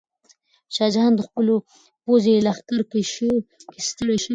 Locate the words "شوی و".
4.23-4.29